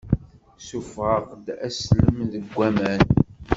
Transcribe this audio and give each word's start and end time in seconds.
Ssufeɣ-d 0.59 1.45
aslem 1.67 2.17
seg 2.31 2.45
waman! 2.55 3.01